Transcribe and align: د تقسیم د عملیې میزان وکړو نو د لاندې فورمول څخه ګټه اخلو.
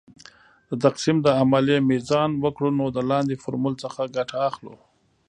د 0.69 0.71
تقسیم 0.85 1.17
د 1.23 1.27
عملیې 1.41 1.79
میزان 1.89 2.31
وکړو 2.43 2.69
نو 2.79 2.85
د 2.95 2.97
لاندې 3.09 3.39
فورمول 3.41 3.73
څخه 3.83 4.11
ګټه 4.15 4.37
اخلو. 4.49 4.73